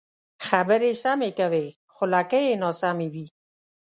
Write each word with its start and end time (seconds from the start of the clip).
خبرې 0.47 0.91
سمې 1.03 1.31
کوې 1.39 1.65
خو 1.93 2.03
لکۍ 2.13 2.43
یې 2.49 2.55
ناسمې 2.63 3.07
وي. 3.13 3.27